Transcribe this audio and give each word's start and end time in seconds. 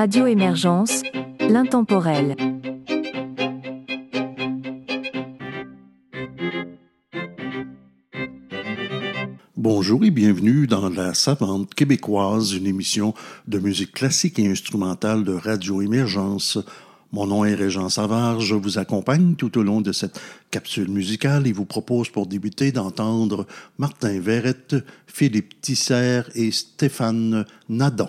Radio 0.00 0.26
Émergence, 0.26 1.02
l'intemporel. 1.40 2.34
Bonjour 9.58 10.02
et 10.02 10.10
bienvenue 10.10 10.66
dans 10.66 10.88
La 10.88 11.12
Savante 11.12 11.74
québécoise, 11.74 12.54
une 12.54 12.66
émission 12.66 13.12
de 13.46 13.58
musique 13.58 13.92
classique 13.92 14.38
et 14.38 14.50
instrumentale 14.50 15.22
de 15.22 15.34
Radio 15.34 15.82
Émergence. 15.82 16.56
Mon 17.12 17.26
nom 17.26 17.44
est 17.44 17.54
Régent 17.54 17.90
Savard, 17.90 18.40
je 18.40 18.54
vous 18.54 18.78
accompagne 18.78 19.34
tout 19.34 19.58
au 19.58 19.62
long 19.62 19.82
de 19.82 19.92
cette 19.92 20.18
capsule 20.50 20.88
musicale 20.88 21.46
et 21.46 21.52
vous 21.52 21.66
propose 21.66 22.08
pour 22.08 22.26
débuter 22.26 22.72
d'entendre 22.72 23.46
Martin 23.76 24.18
Verrette, 24.18 24.76
Philippe 25.06 25.60
Tisser 25.60 26.22
et 26.34 26.52
Stéphane 26.52 27.44
Nadon. 27.68 28.08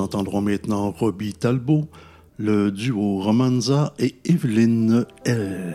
Entendrons 0.00 0.40
maintenant 0.40 0.90
Robbie 0.90 1.34
Talbot, 1.34 1.88
le 2.38 2.70
duo 2.70 3.20
Romanza 3.20 3.94
et 3.98 4.14
Evelyne 4.24 5.04
L. 5.24 5.69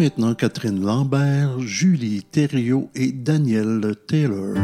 maintenant 0.00 0.34
Catherine 0.34 0.82
Lambert, 0.82 1.60
Julie 1.60 2.22
Thériault 2.22 2.88
et 2.94 3.12
Daniel 3.12 3.94
Taylor. 4.08 4.54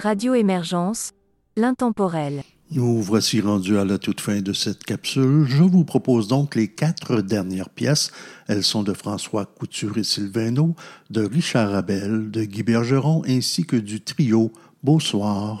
Radio 0.00 0.34
Émergence, 0.34 1.10
l'intemporel. 1.56 2.44
Nous 2.70 3.02
voici 3.02 3.40
rendus 3.40 3.78
à 3.78 3.84
la 3.84 3.98
toute 3.98 4.20
fin 4.20 4.40
de 4.40 4.52
cette 4.52 4.84
capsule. 4.84 5.44
Je 5.48 5.64
vous 5.64 5.82
propose 5.82 6.28
donc 6.28 6.54
les 6.54 6.68
quatre 6.68 7.20
dernières 7.20 7.68
pièces. 7.68 8.12
Elles 8.46 8.62
sont 8.62 8.84
de 8.84 8.92
François 8.92 9.44
Couture 9.44 9.98
et 9.98 10.04
Sylvaino, 10.04 10.76
de 11.10 11.24
Richard 11.24 11.74
Abel, 11.74 12.30
de 12.30 12.44
Guy 12.44 12.62
Bergeron 12.62 13.24
ainsi 13.26 13.66
que 13.66 13.74
du 13.74 14.00
trio 14.00 14.52
Beau 14.84 15.00
Soir. 15.00 15.60